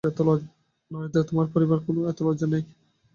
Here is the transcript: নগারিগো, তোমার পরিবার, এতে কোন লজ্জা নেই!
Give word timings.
নগারিগো, 0.91 1.21
তোমার 1.29 1.47
পরিবার, 1.53 1.77
এতে 1.79 1.85
কোন 2.17 2.27
লজ্জা 2.27 2.47
নেই! 2.47 2.63